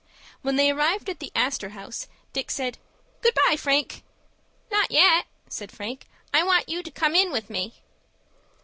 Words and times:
When 0.41 0.55
they 0.55 0.71
arrived 0.71 1.11
at 1.11 1.19
the 1.19 1.31
Astor 1.35 1.69
House, 1.77 2.07
Dick 2.33 2.49
said, 2.49 2.79
"Good 3.21 3.35
by, 3.47 3.55
Frank." 3.55 4.01
"Not 4.71 4.89
yet," 4.89 5.27
said 5.47 5.71
Frank; 5.71 6.07
"I 6.33 6.41
want 6.41 6.67
you 6.67 6.81
to 6.81 6.89
come 6.89 7.13
in 7.13 7.31
with 7.31 7.51
me." 7.51 7.83